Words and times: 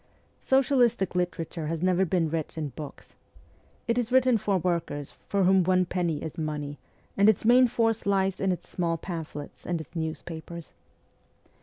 Socialistic 0.39 1.13
literature 1.13 1.67
has 1.67 1.83
never 1.83 2.05
been 2.05 2.27
rich 2.31 2.57
in 2.57 2.69
books. 2.69 3.13
It 3.87 3.99
is 3.99 4.11
written 4.11 4.39
for 4.39 4.57
workers, 4.57 5.13
for 5.29 5.43
whom 5.43 5.63
one 5.63 5.85
penny 5.85 6.23
is 6.23 6.39
money, 6.39 6.79
and 7.15 7.29
its 7.29 7.45
main 7.45 7.67
force 7.67 8.07
lies 8.07 8.39
in 8.39 8.51
its 8.51 8.67
small 8.67 8.97
pamphlets 8.97 9.63
and 9.63 9.79
its 9.79 9.95
newspapers. 9.95 10.73